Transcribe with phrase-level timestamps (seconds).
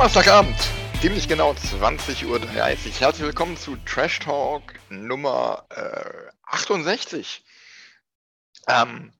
[0.00, 0.56] Donnerstagabend,
[1.02, 2.40] ziemlich genau 20.30 Uhr.
[2.48, 7.44] Herzlich willkommen zu Trash Talk Nummer äh, 68.
[8.66, 9.12] Ähm,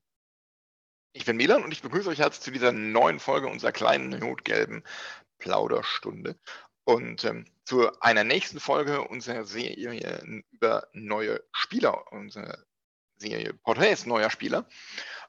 [1.13, 4.83] ich bin Milan und ich begrüße euch herzlich zu dieser neuen Folge unserer kleinen notgelben
[5.37, 6.35] Plauderstunde
[6.83, 12.65] und ähm, zu einer nächsten Folge unserer Serie über neue Spieler, unsere
[13.17, 14.67] Serie Porträts neuer Spieler.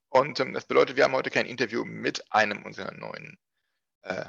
[0.08, 3.38] Und ähm, das bedeutet, wir haben heute kein Interview mit einem unserer neuen
[4.00, 4.24] äh,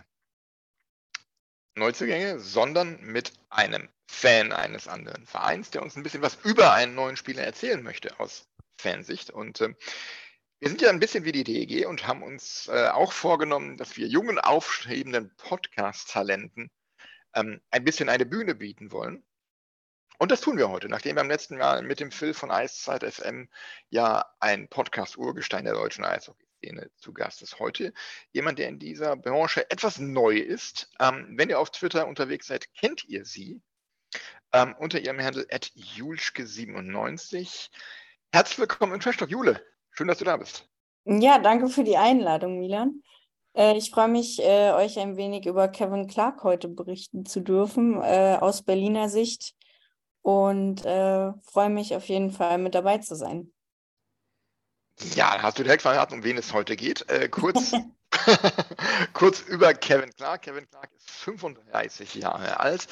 [1.75, 6.95] Neuzugänge, sondern mit einem Fan eines anderen Vereins, der uns ein bisschen was über einen
[6.95, 9.31] neuen Spieler erzählen möchte aus Fansicht.
[9.31, 9.73] Und äh,
[10.59, 13.97] wir sind ja ein bisschen wie die DEG und haben uns äh, auch vorgenommen, dass
[13.97, 16.69] wir jungen, aufstrebenden Podcast-Talenten
[17.35, 19.23] ähm, ein bisschen eine Bühne bieten wollen.
[20.19, 23.03] Und das tun wir heute, nachdem wir am letzten Mal mit dem Phil von Eiszeit
[23.03, 23.49] FM
[23.89, 27.93] ja ein Podcast-Urgestein der deutschen Eishockey Szene zu Gast ist heute.
[28.31, 30.89] Jemand, der in dieser Branche etwas neu ist.
[30.99, 33.61] Ähm, wenn ihr auf Twitter unterwegs seid, kennt ihr sie.
[34.53, 37.69] Ähm, unter ihrem Handle at julschke97.
[38.31, 39.61] Herzlich willkommen in Trash Talk, Jule.
[39.91, 40.67] Schön, dass du da bist.
[41.05, 43.03] Ja, danke für die Einladung, Milan.
[43.55, 48.01] Äh, ich freue mich, äh, euch ein wenig über Kevin Clark heute berichten zu dürfen,
[48.01, 49.53] äh, aus Berliner Sicht.
[50.21, 53.52] Und äh, freue mich auf jeden Fall mit dabei zu sein.
[55.15, 57.09] Ja, hast du direkt verraten, um wen es heute geht.
[57.09, 57.71] Äh, kurz,
[59.13, 60.43] kurz über Kevin Clark.
[60.43, 62.87] Kevin Clark ist 35 Jahre alt,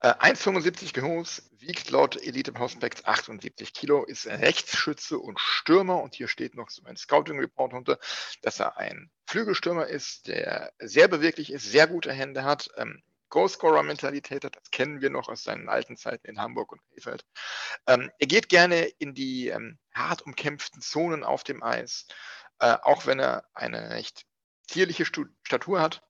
[0.00, 6.02] äh, 1,75 groß, wiegt laut Elite Prospects 78 Kilo, ist Rechtsschütze und Stürmer.
[6.02, 7.98] Und hier steht noch so ein Scouting-Report unter,
[8.42, 14.44] dass er ein Flügelstürmer ist, der sehr beweglich ist, sehr gute Hände hat, ähm, Goalscorer-Mentalität
[14.44, 14.56] hat.
[14.56, 17.24] Das kennen wir noch aus seinen alten Zeiten in Hamburg und Krefeld.
[17.86, 22.06] Ähm, er geht gerne in die ähm, hart umkämpften Zonen auf dem Eis,
[22.60, 24.26] äh, auch wenn er eine recht
[24.68, 26.02] zierliche Statur hat.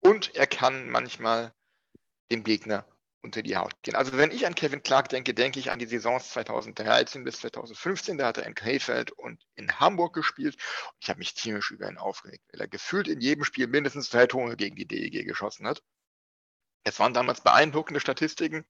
[0.00, 1.54] Und er kann manchmal
[2.30, 2.84] dem Gegner
[3.22, 3.94] unter die Haut gehen.
[3.94, 8.18] Also wenn ich an Kevin Clark denke, denke ich an die Saisons 2013 bis 2015.
[8.18, 10.56] Da hat er in Krefeld und in Hamburg gespielt.
[11.00, 14.26] Ich habe mich tierisch über ihn aufgeregt, weil er gefühlt in jedem Spiel mindestens drei
[14.26, 15.82] Tore gegen die DEG geschossen hat.
[16.84, 18.64] Es waren damals beeindruckende Statistiken.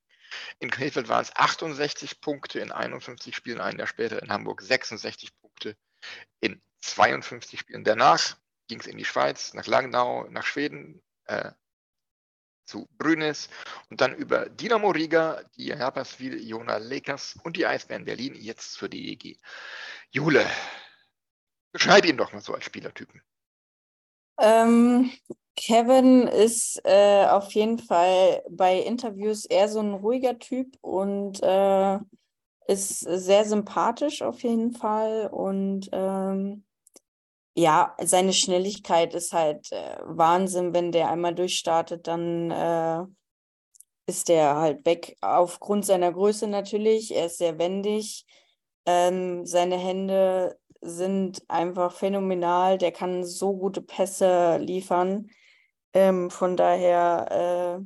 [0.59, 5.37] In Krefeld waren es 68 Punkte in 51 Spielen, ein Jahr später in Hamburg 66
[5.39, 5.77] Punkte
[6.39, 7.83] in 52 Spielen.
[7.83, 8.37] Danach
[8.67, 11.51] ging es in die Schweiz, nach Langnau, nach Schweden, äh,
[12.65, 13.49] zu Brünis
[13.89, 18.89] und dann über Dynamo Riga, die Herperswil, Jona Lakers und die Eisbären Berlin, jetzt zur
[18.89, 19.37] DEG.
[20.09, 20.49] Jule,
[21.71, 23.21] beschreib ihn doch mal so als Spielertypen.
[24.37, 25.11] Ähm,
[25.55, 31.99] Kevin ist äh, auf jeden Fall bei Interviews eher so ein ruhiger Typ und äh,
[32.67, 35.27] ist sehr sympathisch auf jeden Fall.
[35.27, 36.65] Und ähm,
[37.55, 40.73] ja, seine Schnelligkeit ist halt äh, Wahnsinn.
[40.73, 43.05] Wenn der einmal durchstartet, dann äh,
[44.07, 45.15] ist der halt weg.
[45.21, 47.15] Aufgrund seiner Größe natürlich.
[47.15, 48.25] Er ist sehr wendig.
[48.85, 52.77] Ähm, seine Hände sind einfach phänomenal.
[52.77, 55.29] Der kann so gute Pässe liefern.
[55.93, 57.85] Ähm, von daher äh,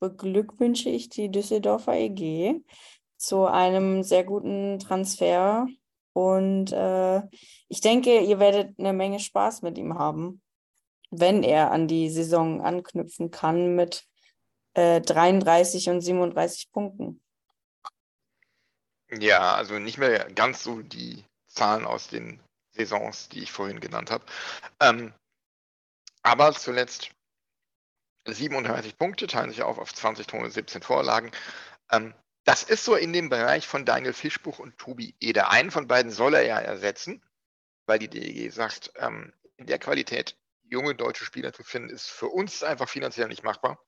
[0.00, 2.60] beglückwünsche ich die Düsseldorfer EG
[3.16, 5.66] zu einem sehr guten Transfer.
[6.12, 7.22] Und äh,
[7.68, 10.42] ich denke, ihr werdet eine Menge Spaß mit ihm haben,
[11.10, 14.04] wenn er an die Saison anknüpfen kann mit
[14.74, 17.20] äh, 33 und 37 Punkten.
[19.10, 22.40] Ja, also nicht mehr ganz so die Zahlen aus den
[22.72, 24.24] Saisons, die ich vorhin genannt habe.
[24.80, 25.12] Ähm,
[26.22, 27.10] aber zuletzt
[28.26, 31.30] 37 Punkte, teilen sich auf auf 20 Tore, 17 Vorlagen.
[31.90, 32.14] Ähm,
[32.44, 35.50] das ist so in dem Bereich von Daniel Fischbuch und Tobi Eder.
[35.50, 37.22] Einen von beiden soll er ja ersetzen,
[37.86, 42.28] weil die DEG sagt, ähm, in der Qualität junge deutsche Spieler zu finden, ist für
[42.28, 43.78] uns einfach finanziell nicht machbar.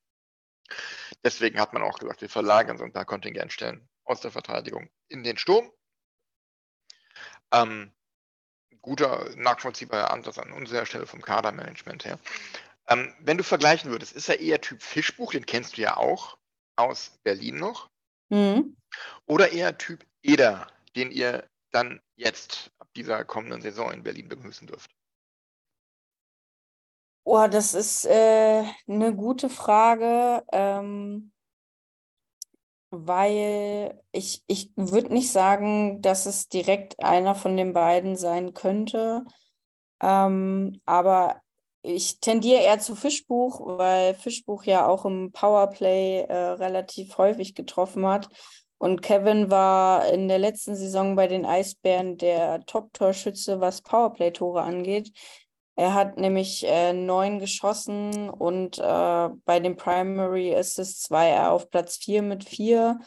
[1.25, 5.23] Deswegen hat man auch gesagt, wir verlagern so ein paar Kontingentstellen aus der Verteidigung in
[5.23, 5.71] den Sturm.
[7.53, 7.93] Ähm,
[8.83, 12.19] guter, nachvollziehbarer Ansatz an unserer Stelle vom Kadermanagement her.
[12.89, 16.39] Ähm, wenn du vergleichen würdest, ist er eher Typ Fischbuch, den kennst du ja auch
[16.77, 17.91] aus Berlin noch.
[18.29, 18.77] Mhm.
[19.27, 24.67] Oder eher Typ Eder, den ihr dann jetzt ab dieser kommenden Saison in Berlin begrüßen
[24.67, 24.91] dürft?
[27.25, 31.33] Oh, das ist äh, eine gute Frage, ähm,
[32.91, 39.25] weil ich, ich würde nicht sagen, dass es direkt einer von den beiden sein könnte.
[40.01, 41.41] Ähm, aber
[41.83, 48.07] ich tendiere eher zu Fischbuch, weil Fischbuch ja auch im Powerplay äh, relativ häufig getroffen
[48.07, 48.29] hat.
[48.79, 55.13] Und Kevin war in der letzten Saison bei den Eisbären der Top-Torschütze, was Powerplay-Tore angeht.
[55.77, 61.71] Er hat nämlich äh, neun geschossen und äh, bei den Primary Assists war er auf
[61.71, 62.99] Platz vier mit vier.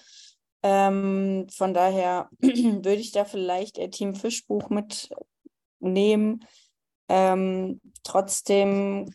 [0.62, 6.45] Ähm, von daher würde ich da vielleicht eher Team Fischbuch mitnehmen.
[7.07, 9.12] Ähm, trotzdem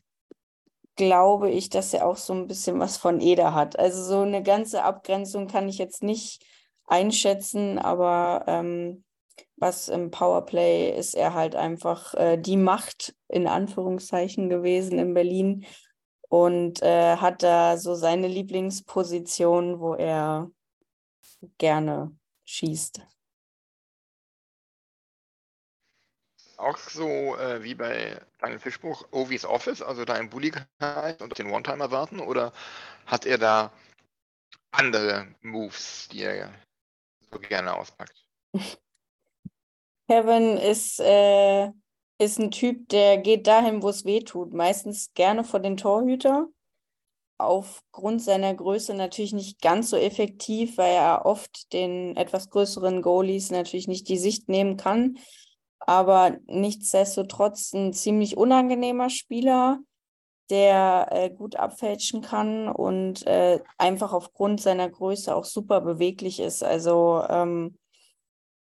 [0.96, 3.78] glaube ich, dass er auch so ein bisschen was von Eder hat.
[3.78, 6.44] Also so eine ganze Abgrenzung kann ich jetzt nicht
[6.86, 9.04] einschätzen, aber ähm,
[9.56, 15.66] was im Powerplay ist er halt einfach äh, die Macht in Anführungszeichen gewesen in Berlin
[16.28, 20.50] und äh, hat da so seine Lieblingsposition, wo er
[21.58, 23.00] gerne schießt.
[26.56, 30.52] Auch so äh, wie bei Daniel Fischbuch, Ovis Office, also da im Bully
[31.20, 32.52] und den One-Timer warten, oder
[33.06, 33.72] hat er da
[34.70, 36.52] andere Moves, die er
[37.30, 38.24] so gerne auspackt?
[40.08, 41.70] Kevin ist, äh,
[42.18, 44.52] ist ein Typ, der geht dahin, wo es weh tut.
[44.52, 46.48] Meistens gerne vor den Torhüter.
[47.38, 53.50] Aufgrund seiner Größe natürlich nicht ganz so effektiv, weil er oft den etwas größeren Goalies
[53.50, 55.18] natürlich nicht die Sicht nehmen kann.
[55.80, 59.80] Aber nichtsdestotrotz ein ziemlich unangenehmer Spieler,
[60.50, 66.62] der äh, gut abfälschen kann und äh, einfach aufgrund seiner Größe auch super beweglich ist.
[66.62, 67.76] Also ähm,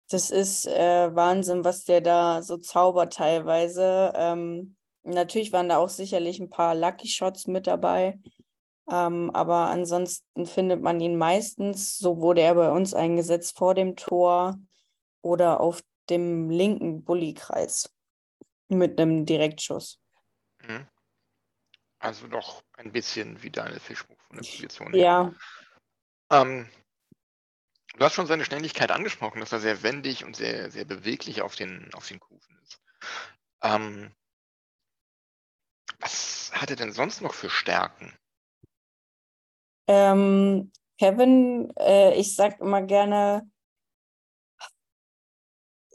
[0.10, 4.12] das ist äh, Wahnsinn, was der da so zaubert teilweise.
[4.16, 8.20] Ähm, natürlich waren da auch sicherlich ein paar Lucky Shots mit dabei.
[8.92, 13.96] Ähm, aber ansonsten findet man ihn meistens, so wurde er bei uns eingesetzt, vor dem
[13.96, 14.58] Tor
[15.22, 17.94] oder auf dem linken Bullykreis
[18.68, 20.00] mit einem Direktschuss.
[20.68, 20.88] Mhm.
[22.00, 24.96] Also doch ein bisschen wie Daniel Fischbuch von der Position.
[24.96, 25.34] Ja.
[26.32, 26.68] Ähm,
[27.98, 31.56] Du hast schon seine Schnelligkeit angesprochen, dass er sehr wendig und sehr, sehr beweglich auf
[31.56, 32.82] den, auf den Kufen ist.
[33.64, 34.16] Ähm,
[36.00, 38.14] was hat er denn sonst noch für Stärken?
[39.88, 43.50] Ähm, Kevin, äh, ich sag immer gerne,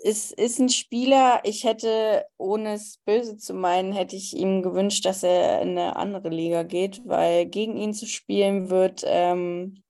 [0.05, 5.06] ist, ist ein Spieler, ich hätte, ohne es böse zu meinen, hätte ich ihm gewünscht,
[5.06, 9.82] dass er in eine andere Liga geht, weil gegen ihn zu spielen wird ähm,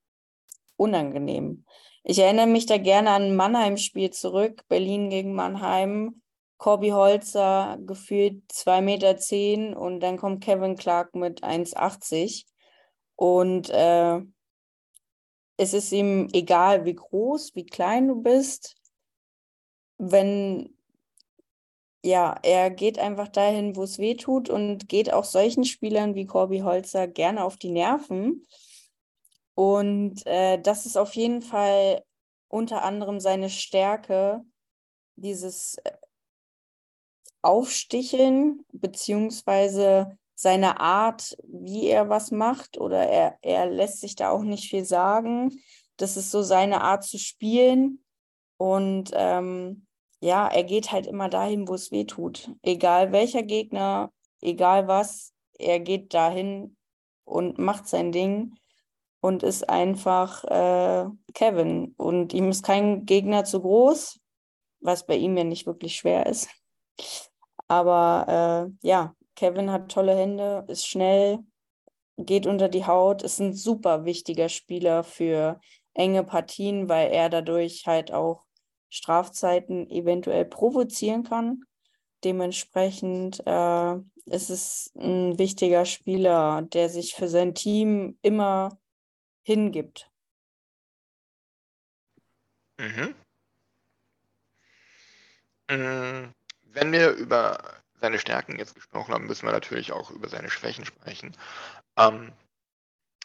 [0.77, 1.64] unangenehm.
[2.07, 6.21] Ich erinnere mich da gerne an ein Mannheim-Spiel zurück, Berlin gegen Mannheim.
[6.59, 12.45] Corby Holzer gefühlt 2,10 Meter zehn, und dann kommt Kevin Clark mit 1,80
[13.17, 14.21] und äh,
[15.57, 18.77] es ist ihm egal, wie groß, wie klein du bist.
[19.99, 20.77] Wenn,
[22.03, 26.27] ja, er geht einfach dahin, wo es weh tut und geht auch solchen Spielern wie
[26.27, 28.47] Corby Holzer gerne auf die Nerven.
[29.55, 32.03] Und äh, das ist auf jeden Fall
[32.49, 34.45] unter anderem seine Stärke,
[35.17, 35.93] dieses äh,
[37.43, 44.43] Aufsticheln, beziehungsweise seine Art, wie er was macht, oder er, er lässt sich da auch
[44.43, 45.61] nicht viel sagen.
[45.97, 48.05] Das ist so seine Art zu spielen.
[48.57, 49.87] Und ähm,
[50.21, 52.51] ja, er geht halt immer dahin, wo es weh tut.
[52.63, 56.77] Egal welcher Gegner, egal was, er geht dahin
[57.25, 58.57] und macht sein Ding
[59.25, 61.95] und ist einfach äh, Kevin.
[61.97, 64.21] Und ihm ist kein Gegner zu groß,
[64.81, 66.51] was bei ihm ja nicht wirklich schwer ist.
[67.67, 71.39] Aber äh, ja, Kevin hat tolle Hände, ist schnell,
[72.19, 75.59] geht unter die Haut, ist ein super wichtiger Spieler für
[75.95, 78.45] enge Partien, weil er dadurch halt auch
[78.91, 81.63] Strafzeiten eventuell provozieren kann.
[82.25, 83.95] Dementsprechend äh,
[84.27, 88.79] ist es ein wichtiger Spieler, der sich für sein Team immer
[89.45, 90.11] hingibt.
[92.79, 93.15] Mhm.
[95.71, 96.35] Mm,
[96.65, 100.85] wenn wir über seine Stärken jetzt gesprochen haben, müssen wir natürlich auch über seine Schwächen
[100.85, 101.37] sprechen.
[101.97, 102.33] Ähm,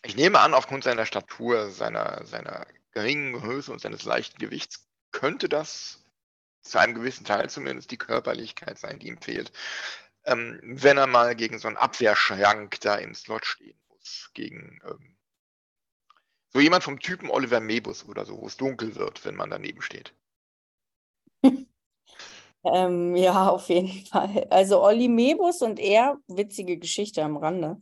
[0.04, 5.50] ich nehme an, aufgrund seiner Statur, seiner, seiner geringen Größe und seines leichten Gewichts könnte
[5.50, 6.06] das
[6.62, 9.52] zu einem gewissen Teil zumindest die Körperlichkeit sein, die ihm fehlt.
[10.26, 15.18] Ähm, wenn er mal gegen so einen Abwehrschrank da im Slot stehen muss, gegen ähm,
[16.52, 19.82] So jemand vom Typen Oliver Mebus oder so, wo es dunkel wird, wenn man daneben
[19.82, 20.14] steht.
[22.66, 24.46] Ähm, ja, auf jeden Fall.
[24.50, 27.80] Also Olli Mebus und er, witzige Geschichte am Rande,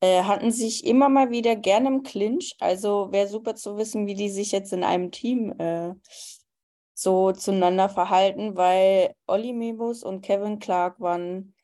[0.00, 2.56] äh, hatten sich immer mal wieder gerne im Clinch.
[2.60, 5.94] Also wäre super zu wissen, wie die sich jetzt in einem Team äh,
[6.94, 11.54] so zueinander verhalten, weil Olli Mebus und Kevin Clark waren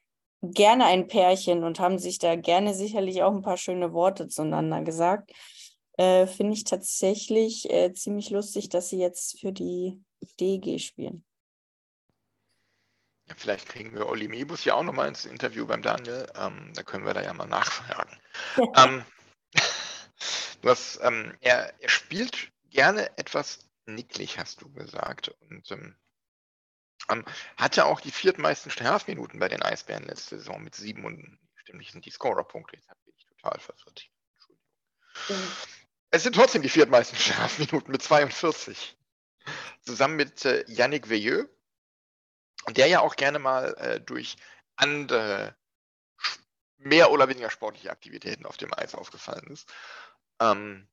[0.42, 4.82] gerne ein Pärchen und haben sich da gerne sicherlich auch ein paar schöne Worte zueinander
[4.82, 5.32] gesagt.
[5.96, 10.02] Äh, Finde ich tatsächlich äh, ziemlich lustig, dass sie jetzt für die
[10.40, 11.24] DG spielen.
[13.26, 16.26] Ja, vielleicht kriegen wir Olli Mebus ja auch nochmal ins Interview beim Daniel.
[16.34, 18.18] Ähm, da können wir da ja mal nachfragen.
[18.76, 19.04] ähm,
[20.62, 25.28] du hast, ähm, er, er, spielt gerne etwas nicklig, hast du gesagt.
[25.48, 25.96] Und ähm,
[27.08, 27.24] ähm,
[27.56, 31.92] hatte auch die viertmeisten Strafminuten bei den Eisbären letzte Saison mit sieben und stimmt nicht,
[31.92, 32.76] sind die Scorerpunkte.
[32.76, 34.10] Jetzt bin ich total verwirrt.
[34.34, 35.56] Entschuldigung.
[36.14, 38.96] Es sind trotzdem die viertmeisten Strafminuten mit 42.
[39.80, 41.48] Zusammen mit äh, Yannick Veilleux,
[42.68, 44.36] der ja auch gerne mal äh, durch
[44.76, 45.56] andere
[46.76, 49.74] mehr oder weniger sportliche Aktivitäten auf dem Eis aufgefallen ist.
[50.38, 50.86] Ähm,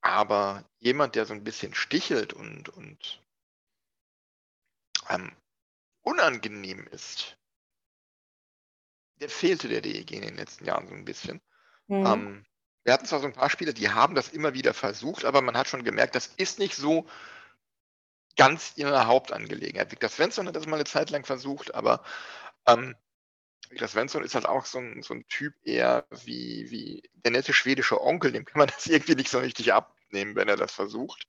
[0.00, 3.22] aber jemand, der so ein bisschen stichelt und, und
[5.10, 5.30] ähm,
[6.00, 7.38] unangenehm ist,
[9.20, 11.40] der fehlte der DEG in den letzten Jahren so ein bisschen.
[11.86, 12.06] Mhm.
[12.06, 12.46] Ähm,
[12.84, 15.56] wir hatten zwar so ein paar Spieler, die haben das immer wieder versucht, aber man
[15.56, 17.06] hat schon gemerkt, das ist nicht so
[18.36, 19.90] ganz ihre Hauptangelegenheit.
[19.92, 22.02] Victor Svensson hat das mal eine Zeit lang versucht, aber
[22.66, 22.96] ähm,
[23.70, 27.52] Victor Svensson ist halt auch so ein, so ein Typ eher wie, wie der nette
[27.52, 31.28] schwedische Onkel, dem kann man das irgendwie nicht so richtig abnehmen, wenn er das versucht.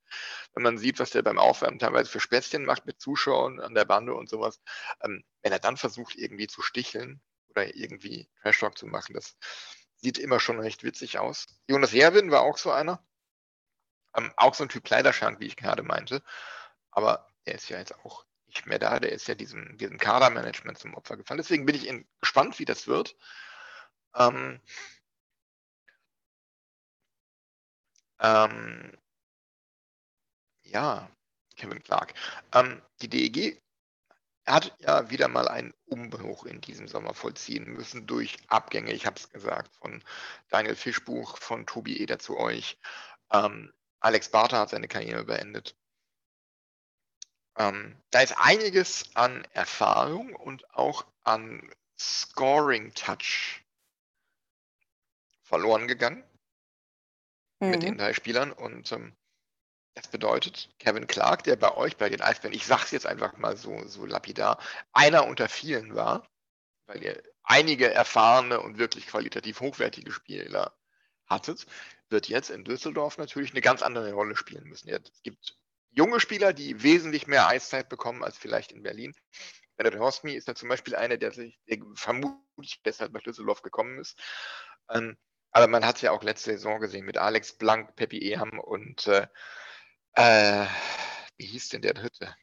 [0.53, 3.85] Wenn man sieht, was der beim Aufwärmen teilweise für Späßchen macht mit Zuschauern an der
[3.85, 4.59] Bande und sowas,
[5.01, 9.37] ähm, wenn er dann versucht, irgendwie zu sticheln oder irgendwie Trash Talk zu machen, das
[10.03, 11.47] sieht immer schon recht witzig aus.
[11.67, 13.03] Jonas Herwin war auch so einer.
[14.15, 16.21] Ähm, auch so ein Typ Kleiderschrank, wie ich gerade meinte.
[16.91, 18.99] Aber er ist ja jetzt auch nicht mehr da.
[18.99, 21.39] Der ist ja diesem, diesem Kadermanagement zum Opfer gefallen.
[21.39, 23.15] Deswegen bin ich gespannt, wie das wird.
[24.15, 24.61] Ähm,
[28.19, 28.97] ähm,
[30.63, 31.09] ja,
[31.55, 32.13] Kevin Clark.
[32.53, 33.62] Ähm, die DEG
[34.45, 39.17] hat ja wieder mal einen Umbruch in diesem Sommer vollziehen müssen durch Abgänge, ich habe
[39.17, 40.03] es gesagt, von
[40.49, 42.77] Daniel Fischbuch, von Tobi Eder zu euch.
[43.31, 45.77] Ähm, Alex Bartha hat seine Karriere beendet.
[47.57, 53.63] Ähm, da ist einiges an Erfahrung und auch an Scoring-Touch
[55.43, 56.23] verloren gegangen
[57.59, 57.69] mhm.
[57.69, 58.51] mit den drei Spielern.
[58.51, 59.15] Und ähm,
[59.95, 63.37] das bedeutet, Kevin Clark, der bei euch, bei den Eisbären, ich sage es jetzt einfach
[63.37, 64.59] mal so, so lapidar,
[64.91, 66.27] einer unter vielen war,
[66.87, 70.75] weil ihr einige erfahrene und wirklich qualitativ hochwertige Spieler
[71.27, 71.65] hattet,
[72.09, 74.89] wird jetzt in Düsseldorf natürlich eine ganz andere Rolle spielen müssen.
[74.89, 75.57] Es gibt
[75.91, 79.13] junge Spieler, die wesentlich mehr Eiszeit bekommen als vielleicht in Berlin.
[79.75, 83.99] Bennett Horstmi ist da zum Beispiel einer, der sich der vermutlich deshalb nach Düsseldorf gekommen
[83.99, 84.19] ist.
[84.89, 85.17] Ähm,
[85.51, 89.07] aber man hat es ja auch letzte Saison gesehen mit Alex Blank, Peppi Eham und
[89.07, 89.27] äh,
[90.15, 90.65] äh,
[91.37, 92.35] wie hieß denn der dritte?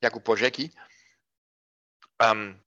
[0.00, 0.72] Jakub Bojecki.
[2.18, 2.62] Ähm,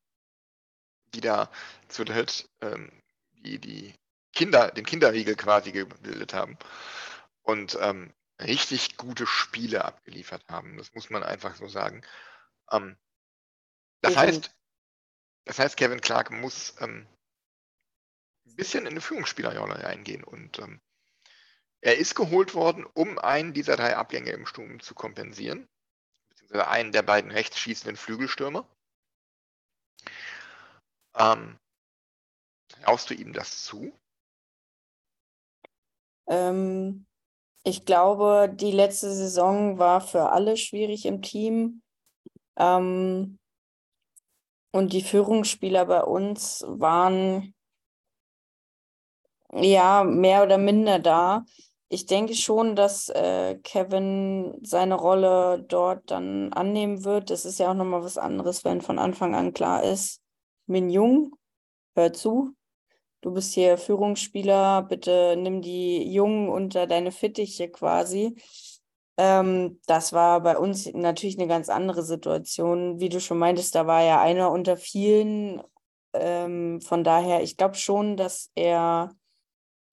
[1.13, 1.49] die da
[1.87, 2.91] zu dritt ähm,
[3.33, 3.95] die, die
[4.33, 6.57] Kinder, den Kinderriegel quasi gebildet haben.
[7.41, 10.77] Und ähm, richtig gute Spiele abgeliefert haben.
[10.77, 12.01] Das muss man einfach so sagen.
[12.71, 12.97] Ähm,
[14.01, 14.51] das, heißt,
[15.45, 17.07] das heißt, Kevin Clark muss ähm,
[18.45, 20.81] ein bisschen in eine Führungsspielerrolle eingehen und ähm,
[21.81, 25.67] er ist geholt worden, um einen dieser drei Abgänge im Sturm zu kompensieren,
[26.29, 28.67] beziehungsweise einen der beiden rechts schießenden Flügelstürmer.
[31.15, 31.57] Ähm,
[32.67, 33.93] traust du ihm das zu?
[36.27, 37.05] Ähm,
[37.63, 41.81] ich glaube, die letzte Saison war für alle schwierig im Team.
[42.57, 43.39] Ähm,
[44.71, 47.54] und die Führungsspieler bei uns waren
[49.55, 51.45] ja mehr oder minder da.
[51.87, 57.29] Ich denke schon, dass äh, Kevin seine Rolle dort dann annehmen wird.
[57.29, 60.21] Das ist ja auch nochmal was anderes, wenn von Anfang an klar ist,
[60.67, 61.35] Min Jung,
[61.95, 62.55] hör zu,
[63.21, 68.35] du bist hier Führungsspieler, bitte nimm die Jungen unter deine Fittiche quasi.
[69.17, 72.99] Ähm, das war bei uns natürlich eine ganz andere Situation.
[72.99, 75.61] Wie du schon meintest, da war ja einer unter vielen.
[76.13, 79.15] Ähm, von daher, ich glaube schon, dass er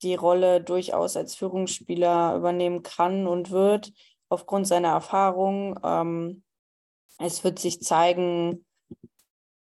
[0.02, 3.92] die Rolle durchaus als Führungsspieler übernehmen kann und wird,
[4.28, 5.78] aufgrund seiner Erfahrung.
[5.85, 6.42] Ähm,
[7.18, 8.64] es wird sich zeigen,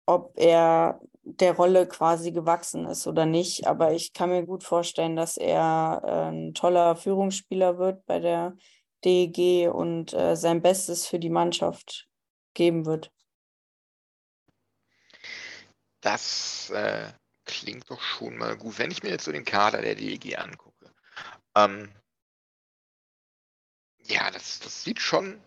[0.06, 3.66] ob er der Rolle quasi gewachsen ist oder nicht.
[3.66, 8.56] Aber ich kann mir gut vorstellen, dass er äh, ein toller Führungsspieler wird bei der
[9.04, 12.08] DEG und äh, sein Bestes für die Mannschaft
[12.54, 13.10] geben wird.
[16.00, 17.12] Das äh,
[17.50, 18.78] klingt doch schon mal gut.
[18.78, 20.92] Wenn ich mir jetzt so den Kader der DEG angucke,
[21.54, 21.92] ähm,
[24.04, 25.40] ja, das, das sieht schon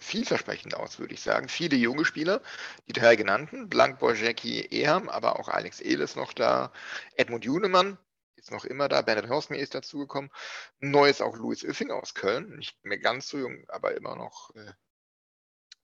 [0.00, 1.48] vielversprechend aus, würde ich sagen.
[1.48, 2.42] Viele junge Spieler,
[2.86, 6.72] die drei genannten, Blank, Borjecki, Eham, aber auch Alex Ehl noch da,
[7.16, 7.98] Edmund Junemann
[8.36, 10.30] ist noch immer da, Bernhard Horstmir ist dazugekommen,
[10.78, 14.54] neu ist auch Louis Öffing aus Köln, nicht mehr ganz so jung, aber immer noch
[14.54, 14.72] äh,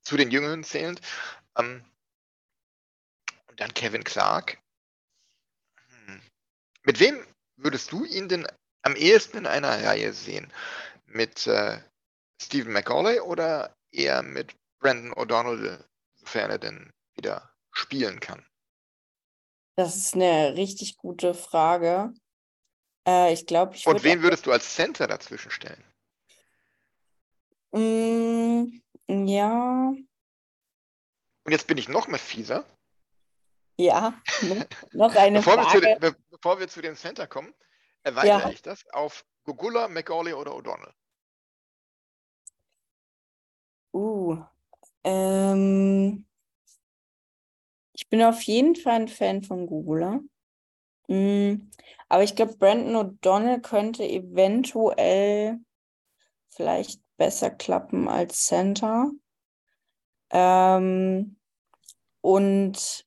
[0.03, 1.01] zu den Jüngeren zählend.
[1.57, 1.85] Ähm,
[3.49, 4.59] und dann Kevin Clark.
[6.85, 7.27] Mit wem
[7.57, 8.47] würdest du ihn denn
[8.83, 10.53] am ehesten in einer Reihe sehen?
[11.07, 11.81] Mit äh,
[12.41, 15.83] Stephen McCauley oder eher mit Brandon O'Donnell,
[16.17, 18.45] sofern er denn wieder spielen kann?
[19.77, 22.13] Das ist eine richtig gute Frage.
[23.09, 25.83] Äh, ich glaube, ich Und wen würdest du als Center dazwischen stellen?
[27.73, 29.95] Mm, ja.
[31.45, 32.65] Und jetzt bin ich noch mal fieser.
[33.77, 34.15] Ja,
[34.93, 35.83] noch eine bevor Frage.
[35.83, 37.53] Wir den, bevor wir zu dem Center kommen,
[38.03, 38.51] erweitere ja.
[38.51, 40.93] ich das auf Gugula, McCauley oder O'Donnell.
[43.93, 44.43] Uh,
[45.05, 46.27] ähm,
[47.93, 50.21] ich bin auf jeden Fall ein Fan von Gugula.
[51.09, 51.71] Mm,
[52.09, 55.61] aber ich glaube, Brandon O'Donnell könnte eventuell
[56.49, 59.11] vielleicht besser klappen als Center.
[60.31, 61.37] Ähm,
[62.21, 63.04] und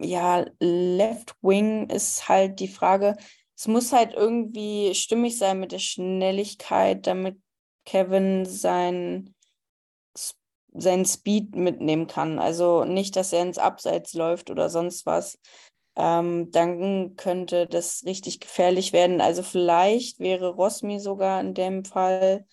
[0.00, 3.16] ja, Left Wing ist halt die Frage,
[3.56, 7.38] es muss halt irgendwie stimmig sein mit der Schnelligkeit, damit
[7.84, 9.34] Kevin sein,
[10.72, 12.38] sein Speed mitnehmen kann.
[12.38, 15.38] Also nicht, dass er ins Abseits läuft oder sonst was.
[15.96, 19.20] Ähm, dann könnte das richtig gefährlich werden.
[19.20, 22.46] Also vielleicht wäre Rosmi sogar in dem Fall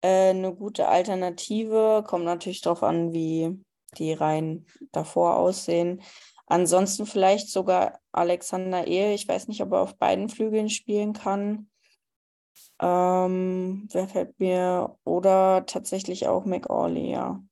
[0.00, 2.04] äh, eine gute Alternative.
[2.06, 3.58] Kommt natürlich darauf an, wie
[3.98, 6.00] die Reihen davor aussehen.
[6.46, 9.14] Ansonsten vielleicht sogar Alexander Ehe.
[9.14, 11.68] Ich weiß nicht, ob er auf beiden Flügeln spielen kann.
[12.80, 14.96] Ähm, wer fällt mir?
[15.04, 17.42] Oder tatsächlich auch McAuley, ja.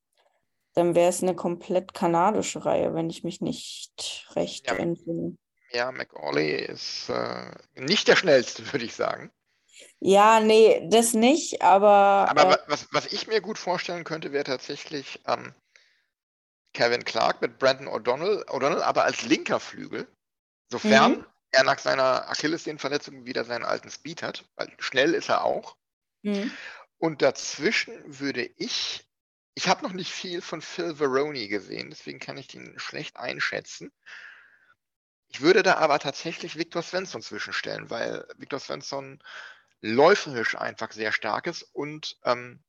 [0.74, 5.36] Dann wäre es eine komplett kanadische Reihe, wenn ich mich nicht recht ja, entsinne.
[5.70, 9.30] Ja, McAuley ist äh, nicht der schnellste, würde ich sagen.
[9.98, 12.28] Ja, nee, das nicht, aber.
[12.28, 15.52] Aber äh, was, was ich mir gut vorstellen könnte, wäre tatsächlich ähm,
[16.74, 20.06] Kevin Clark mit Brandon O'Donnell, O'Donnell, aber als linker Flügel,
[20.70, 21.26] sofern mhm.
[21.52, 25.76] er nach seiner Achillessehnenverletzung wieder seinen alten Speed hat, weil schnell ist er auch.
[26.22, 26.52] Mhm.
[26.98, 29.06] Und dazwischen würde ich,
[29.54, 33.92] ich habe noch nicht viel von Phil Veroni gesehen, deswegen kann ich ihn schlecht einschätzen.
[35.28, 39.22] Ich würde da aber tatsächlich Victor Svensson zwischenstellen, weil Victor Svensson
[39.80, 42.62] läuferisch einfach sehr stark ist und ähm,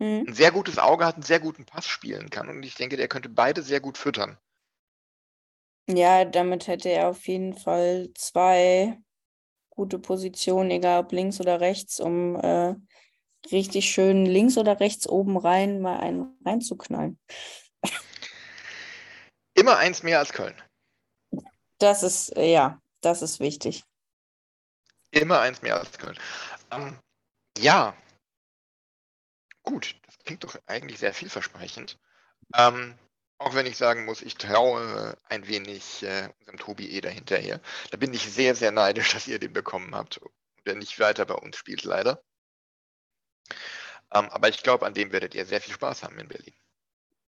[0.00, 0.24] mhm.
[0.26, 2.48] ein sehr gutes Auge hat, einen sehr guten Pass spielen kann.
[2.48, 4.36] Und ich denke, der könnte beide sehr gut füttern.
[5.88, 8.98] Ja, damit hätte er auf jeden Fall zwei
[9.70, 12.74] gute Positionen, egal ob links oder rechts, um äh,
[13.50, 17.18] richtig schön links oder rechts oben rein mal einen reinzuknallen.
[19.54, 20.54] Immer eins mehr als Köln.
[21.78, 23.84] Das ist, ja, das ist wichtig.
[25.10, 26.18] Immer eins mehr als Köln.
[26.70, 26.98] Ähm,
[27.58, 27.96] ja,
[29.62, 31.98] Gut, das klingt doch eigentlich sehr vielversprechend.
[32.56, 32.98] Ähm,
[33.38, 37.60] auch wenn ich sagen muss, ich traue ein wenig äh, unserem Tobi Eder hinterher.
[37.90, 40.30] Da bin ich sehr, sehr neidisch, dass ihr den bekommen habt und
[40.66, 42.22] der nicht weiter bei uns spielt, leider.
[44.12, 46.54] Ähm, aber ich glaube, an dem werdet ihr sehr viel Spaß haben in Berlin.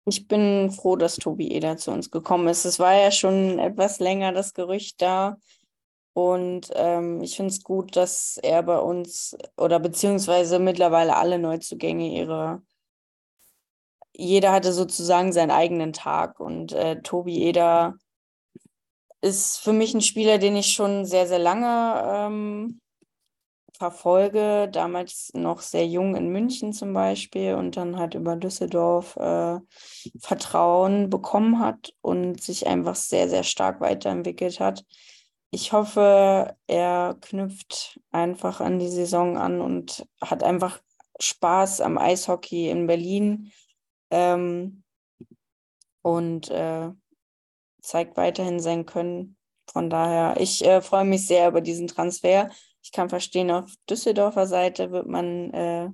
[0.05, 2.65] Ich bin froh, dass Tobi Eder zu uns gekommen ist.
[2.65, 5.39] Es war ja schon etwas länger das Gerücht da,
[6.15, 12.09] und ähm, ich finde es gut, dass er bei uns oder beziehungsweise mittlerweile alle Neuzugänge
[12.11, 12.63] ihre,
[14.15, 16.39] jeder hatte sozusagen seinen eigenen Tag.
[16.39, 17.95] Und äh, Tobi Eder
[19.23, 22.81] ist für mich ein Spieler, den ich schon sehr, sehr lange ähm,
[23.73, 24.69] verfolge.
[24.71, 29.61] Damals noch sehr jung in München zum Beispiel und dann halt über Düsseldorf äh,
[30.21, 34.85] Vertrauen bekommen hat und sich einfach sehr, sehr stark weiterentwickelt hat
[35.55, 40.81] ich hoffe, er knüpft einfach an die Saison an und hat einfach
[41.21, 43.53] Spaß am Eishockey in Berlin
[44.11, 44.83] ähm,
[46.01, 46.89] und äh,
[47.83, 49.37] zeigt weiterhin sein Können.
[49.71, 52.51] Von daher, ich äh, freue mich sehr über diesen Transfer.
[52.83, 55.91] Ich kann verstehen, auf Düsseldorfer Seite wird man äh,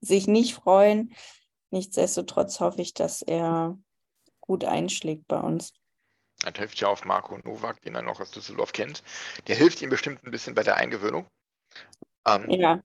[0.00, 1.14] sich nicht freuen.
[1.70, 3.78] Nichtsdestotrotz hoffe ich, dass er
[4.40, 5.72] gut einschlägt bei uns.
[6.44, 9.02] Das hilft ja auf Marco Nowak, den er noch aus Düsseldorf kennt.
[9.48, 11.26] Der hilft ihm bestimmt ein bisschen bei der Eingewöhnung.
[12.26, 12.82] Ähm, Ja,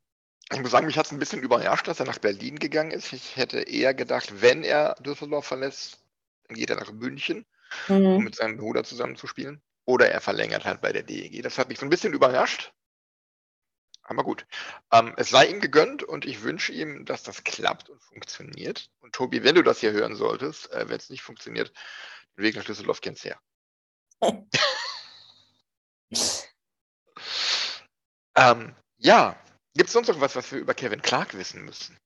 [0.51, 3.13] Ich muss sagen, mich hat es ein bisschen überrascht, dass er nach Berlin gegangen ist.
[3.13, 5.99] Ich hätte eher gedacht, wenn er Düsseldorf verlässt,
[6.47, 7.45] dann geht er nach München,
[7.87, 8.23] um mhm.
[8.23, 9.61] mit seinem Bruder zusammen zu spielen.
[9.85, 11.41] Oder er verlängert halt bei der DEG.
[11.41, 12.73] Das hat mich so ein bisschen überrascht.
[14.09, 14.47] Aber gut.
[14.91, 18.89] Ähm, es sei ihm gegönnt und ich wünsche ihm, dass das klappt und funktioniert.
[19.01, 21.71] Und Tobi, wenn du das hier hören solltest, äh, wenn es nicht funktioniert,
[22.39, 23.39] den Weg nach Düsseldorf kennst du ja.
[28.35, 29.35] Ähm, ja,
[29.73, 31.97] gibt es sonst noch was, was wir über Kevin Clark wissen müssen?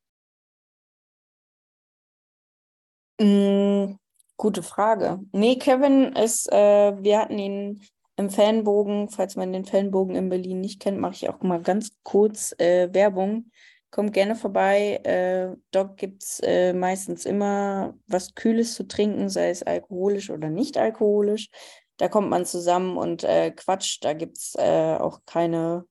[3.20, 3.98] Mm,
[4.36, 5.20] gute Frage.
[5.32, 10.60] Nee, Kevin ist, äh, wir hatten ihn im Fanbogen, falls man den Fanbogen in Berlin
[10.60, 13.52] nicht kennt, mache ich auch mal ganz kurz äh, Werbung.
[13.94, 14.96] Kommt gerne vorbei.
[15.04, 20.50] Äh, dort gibt es äh, meistens immer was Kühles zu trinken, sei es alkoholisch oder
[20.50, 21.52] nicht alkoholisch.
[21.98, 24.04] Da kommt man zusammen und äh, quatscht.
[24.04, 25.86] Da gibt es äh, auch keine,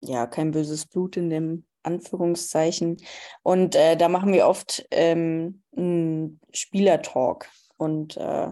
[0.00, 2.96] ja, kein böses Blut in dem Anführungszeichen.
[3.44, 7.48] Und äh, da machen wir oft ähm, einen Spielertalk.
[7.76, 8.48] Und äh,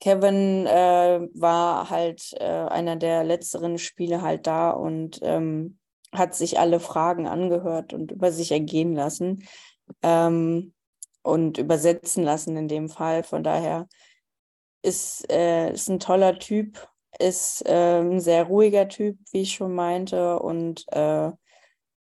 [0.00, 5.77] Kevin äh, war halt äh, einer der letzteren Spiele halt da und ähm,
[6.12, 9.46] hat sich alle Fragen angehört und über sich ergehen lassen
[10.02, 10.72] ähm,
[11.22, 13.24] und übersetzen lassen in dem Fall.
[13.24, 13.88] Von daher
[14.82, 20.38] ist, äh, ein toller Typ, ist äh, ein sehr ruhiger Typ, wie ich schon meinte,
[20.38, 21.30] und äh,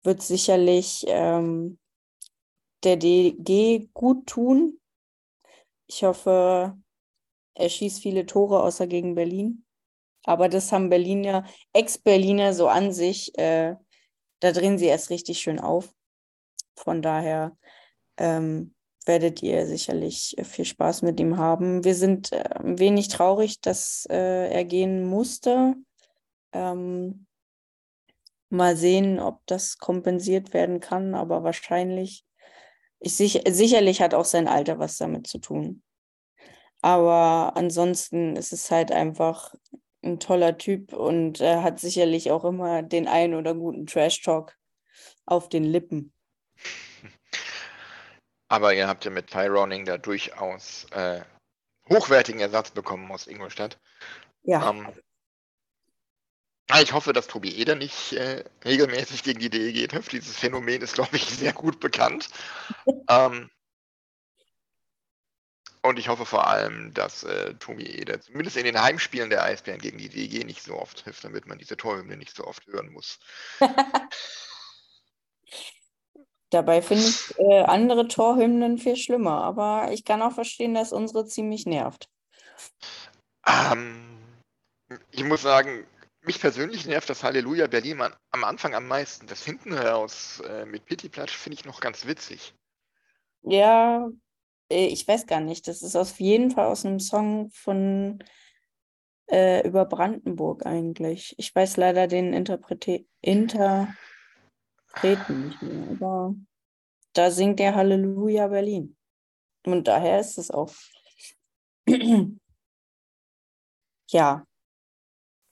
[0.04, 1.80] wird sicherlich ähm,
[2.84, 4.80] der DG gut tun.
[5.88, 6.78] Ich hoffe,
[7.56, 9.66] er schießt viele Tore, außer gegen Berlin.
[10.24, 13.38] Aber das haben Berliner, Ex-Berliner so an sich.
[13.38, 13.76] Äh,
[14.40, 15.94] da drehen sie erst richtig schön auf.
[16.76, 17.58] Von daher
[18.18, 21.84] ähm, werdet ihr sicherlich viel Spaß mit ihm haben.
[21.84, 25.76] Wir sind ein wenig traurig, dass äh, er gehen musste.
[26.52, 27.26] Ähm,
[28.50, 32.24] mal sehen, ob das kompensiert werden kann, aber wahrscheinlich.
[33.00, 35.84] Ich sich, sicherlich hat auch sein Alter was damit zu tun.
[36.82, 39.54] Aber ansonsten ist es halt einfach
[40.08, 44.56] ein toller Typ und er hat sicherlich auch immer den einen oder guten Trash-Talk
[45.26, 46.14] auf den Lippen.
[48.50, 51.22] Aber ihr habt ja mit Tyroning da durchaus äh,
[51.90, 53.80] hochwertigen Ersatz bekommen aus Ingolstadt.
[54.44, 54.88] Ja, Ähm,
[56.82, 60.12] ich hoffe, dass Tobi Eder nicht äh, regelmäßig gegen die DEG trifft.
[60.14, 62.30] Dieses Phänomen ist, glaube ich, sehr gut bekannt.
[63.10, 63.50] ähm,
[65.88, 69.80] und ich hoffe vor allem, dass äh, Tobi Eder zumindest in den Heimspielen der Eisbären
[69.80, 72.92] gegen die DEG nicht so oft trifft, damit man diese Torhymne nicht so oft hören
[72.92, 73.20] muss.
[76.50, 79.44] dabei finde ich äh, andere Torhymnen viel schlimmer.
[79.44, 82.10] Aber ich kann auch verstehen, dass unsere ziemlich nervt.
[83.46, 84.18] Ähm,
[85.12, 85.86] ich muss sagen,
[86.22, 89.28] mich persönlich nervt das Halleluja Berlin am, Anfang am meisten.
[89.28, 92.54] Das hinten raus äh, mit Pittiplatsch finde ich noch ganz witzig.
[93.44, 94.10] Ja,
[94.70, 95.68] ich weiß gar nicht.
[95.68, 98.20] Das ist auf jeden Fall aus einem Song von
[99.30, 101.36] äh, über Brandenburg eigentlich.
[101.38, 103.96] Ich weiß leider den Interprete Interpreten
[105.48, 106.36] nicht mehr, aber
[107.14, 108.96] da singt der Halleluja Berlin.
[109.66, 110.74] Und daher ist es auch.
[114.10, 114.48] Ja,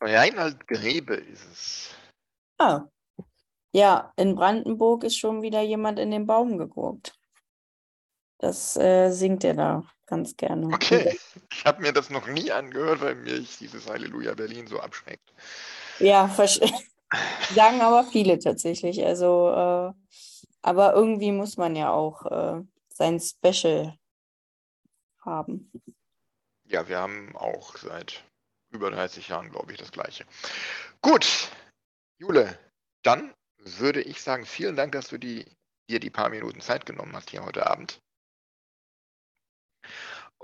[0.01, 1.95] Reinhard Grebe ist es.
[2.58, 2.86] ah.
[3.73, 7.14] Ja, in Brandenburg ist schon wieder jemand in den Baum geguckt.
[8.38, 10.67] Das äh, singt er da ganz gerne.
[10.67, 11.17] Okay,
[11.52, 15.34] ich habe mir das noch nie angehört, weil mir dieses Halleluja Berlin so abschreckt.
[16.00, 16.28] Ja,
[17.56, 19.04] sagen aber viele tatsächlich.
[19.06, 19.93] Also, äh,
[20.62, 23.98] aber irgendwie muss man ja auch äh, sein Special
[25.24, 25.71] haben.
[26.67, 28.24] Ja, wir haben auch seit
[28.71, 30.26] über 30 Jahren, glaube ich, das gleiche.
[31.02, 31.50] Gut,
[32.17, 32.58] Jule,
[33.04, 35.45] dann würde ich sagen, vielen Dank, dass du die,
[35.89, 38.02] dir die paar Minuten Zeit genommen hast hier heute Abend.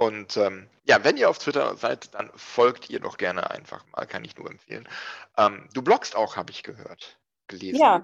[0.02, 4.08] Und ähm, ja, wenn ihr auf Twitter seid, dann folgt ihr doch gerne einfach mal,
[4.08, 4.90] kann ich nur empfehlen.
[5.38, 7.80] Ähm, du bloggst auch, habe ich gehört, gelesen.
[7.80, 8.04] Ja,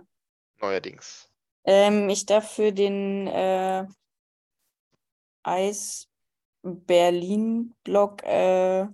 [0.62, 1.28] Neuerdings.
[1.64, 3.88] ähm, ich darf für den äh,
[5.42, 6.08] Eis
[6.62, 8.86] Berlin Blog äh,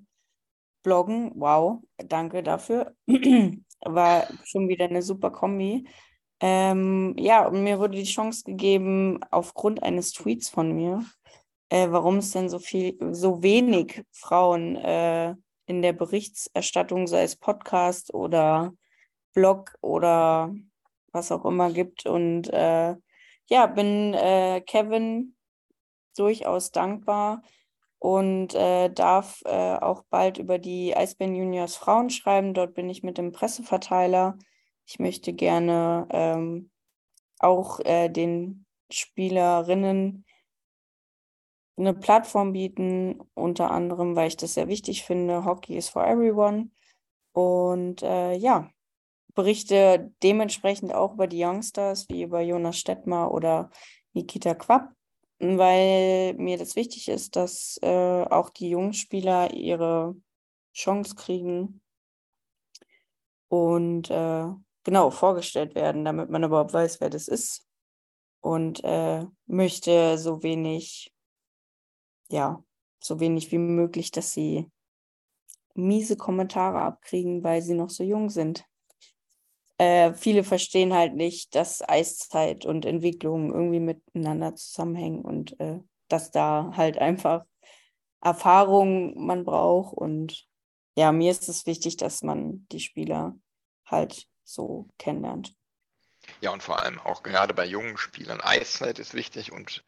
[0.81, 1.33] bloggen.
[1.35, 2.95] Wow, danke dafür.
[3.81, 5.89] War schon wieder eine super Kombi.
[6.39, 11.03] Ähm, ja, und mir wurde die Chance gegeben, aufgrund eines Tweets von mir,
[11.73, 17.36] äh, warum es denn so viel, so wenig Frauen äh, in der Berichterstattung, sei es
[17.36, 18.73] Podcast oder
[19.33, 20.53] Blog oder
[21.12, 22.05] was auch immer gibt.
[22.05, 22.95] Und äh,
[23.47, 25.36] ja, bin äh, Kevin
[26.15, 27.41] durchaus dankbar
[27.97, 32.53] und äh, darf äh, auch bald über die Eisbären Juniors Frauen schreiben.
[32.53, 34.38] Dort bin ich mit dem Presseverteiler.
[34.86, 36.69] Ich möchte gerne ähm,
[37.39, 40.23] auch den Spielerinnen
[41.77, 45.45] eine Plattform bieten, unter anderem, weil ich das sehr wichtig finde.
[45.45, 46.69] Hockey is for everyone.
[47.33, 48.69] Und äh, ja,
[49.33, 53.71] berichte dementsprechend auch über die Youngsters, wie über Jonas Stettmer oder
[54.13, 54.93] Nikita Quapp
[55.43, 60.15] weil mir das wichtig ist, dass äh, auch die jungen Spieler ihre
[60.73, 61.81] Chance kriegen
[63.49, 64.45] und äh,
[64.83, 67.67] genau vorgestellt werden, damit man überhaupt weiß, wer das ist
[68.41, 71.12] und äh, möchte so wenig,
[72.29, 72.63] ja,
[72.99, 74.69] so wenig wie möglich, dass sie
[75.75, 78.65] miese Kommentare abkriegen, weil sie noch so jung sind
[79.77, 86.31] äh, viele verstehen halt nicht, dass Eiszeit und Entwicklung irgendwie miteinander zusammenhängen und äh, dass
[86.31, 87.45] da halt einfach
[88.21, 89.93] Erfahrung man braucht.
[89.93, 90.47] Und
[90.95, 93.36] ja, mir ist es wichtig, dass man die Spieler
[93.86, 95.53] halt so kennenlernt.
[96.39, 98.39] Ja, und vor allem auch gerade bei jungen Spielern.
[98.39, 99.83] Eiszeit ist wichtig und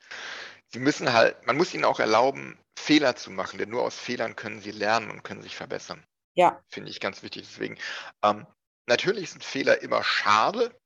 [0.76, 4.36] sie müssen halt, man muss ihnen auch erlauben, Fehler zu machen, denn nur aus Fehlern
[4.36, 6.06] können sie lernen und können sich verbessern.
[6.36, 6.62] Ja.
[6.68, 7.48] Finde ich ganz wichtig.
[7.48, 7.78] Deswegen,
[8.24, 8.46] ähm,
[8.88, 10.80] Natürlich sind Fehler immer schade,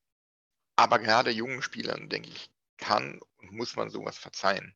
[0.78, 4.74] aber gerade jungen Spielern, denke ich, kann und muss man sowas verzeihen.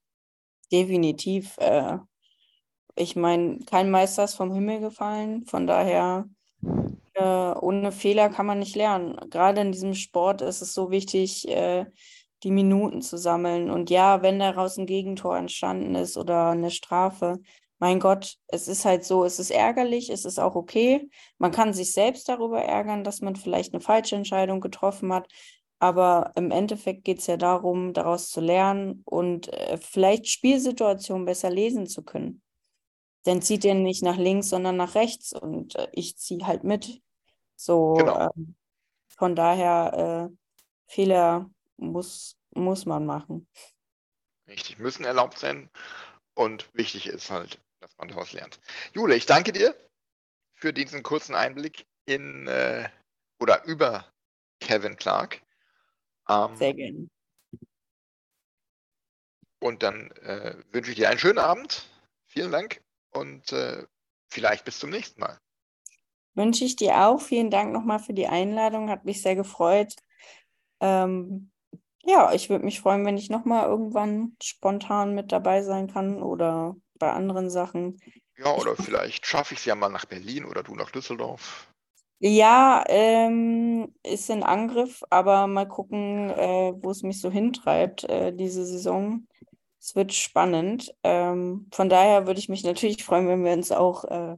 [0.71, 1.57] Definitiv.
[1.57, 1.99] Äh,
[2.95, 5.45] ich meine, kein Meister ist vom Himmel gefallen.
[5.45, 6.27] Von daher,
[7.13, 9.15] äh, ohne Fehler kann man nicht lernen.
[9.29, 11.85] Gerade in diesem Sport ist es so wichtig, äh,
[12.43, 13.69] die Minuten zu sammeln.
[13.69, 17.39] Und ja, wenn daraus ein Gegentor entstanden ist oder eine Strafe,
[17.79, 21.09] mein Gott, es ist halt so, es ist ärgerlich, es ist auch okay.
[21.37, 25.27] Man kann sich selbst darüber ärgern, dass man vielleicht eine falsche Entscheidung getroffen hat.
[25.79, 31.49] Aber im Endeffekt geht es ja darum, daraus zu lernen und äh, vielleicht Spielsituationen besser
[31.49, 32.41] lesen zu können.
[33.23, 37.01] Dann zieht ihr nicht nach links, sondern nach rechts und äh, ich ziehe halt mit.
[37.57, 38.29] So, genau.
[38.35, 38.55] ähm,
[39.09, 40.35] von daher, äh,
[40.87, 43.47] Fehler muss, muss man machen.
[44.47, 45.69] Richtig, müssen erlaubt sein.
[46.35, 48.59] Und wichtig ist halt, dass man daraus lernt.
[48.93, 49.75] Jule, ich danke dir
[50.53, 52.89] für diesen kurzen Einblick in äh,
[53.39, 54.11] oder über
[54.59, 55.41] Kevin Clark.
[56.29, 57.07] Ähm, Sehr gerne.
[59.59, 61.87] Und dann äh, wünsche ich dir einen schönen Abend.
[62.25, 62.81] Vielen Dank
[63.11, 63.85] und äh,
[64.29, 65.39] vielleicht bis zum nächsten Mal.
[66.35, 67.21] Wünsche ich dir auch.
[67.21, 68.89] Vielen Dank nochmal für die Einladung.
[68.89, 69.95] Hat mich sehr gefreut.
[70.81, 71.52] Ähm,
[72.05, 76.75] ja, ich würde mich freuen, wenn ich nochmal irgendwann spontan mit dabei sein kann oder
[76.99, 77.99] bei anderen Sachen.
[78.37, 81.67] Ja, oder vielleicht schaffe ich es ja mal nach Berlin oder du nach Düsseldorf.
[82.19, 88.33] Ja, ähm, ist in Angriff, aber mal gucken, äh, wo es mich so hintreibt, äh,
[88.33, 89.27] diese Saison.
[89.79, 90.95] Es wird spannend.
[91.03, 94.37] Ähm, von daher würde ich mich natürlich freuen, wenn wir uns auch äh,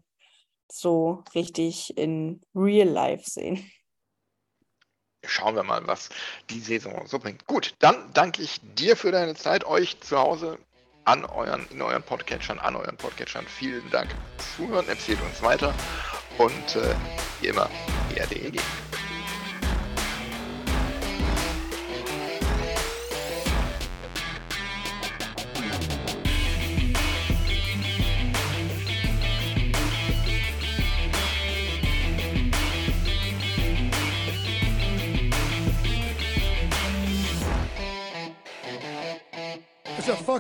[0.72, 3.64] so richtig in Real Life sehen.
[5.28, 6.10] Schauen wir mal, was
[6.50, 7.46] die Saison so bringt.
[7.46, 10.58] Gut, dann danke ich dir für deine Zeit, euch zu Hause
[11.06, 13.46] an euren, in euren Podcatchern, an euren Podcatchern.
[13.48, 15.74] Vielen Dank fürs Zuhören, empfehlt uns weiter
[16.38, 16.96] und äh,
[17.42, 17.70] wie immer,
[18.16, 18.60] ERDEG.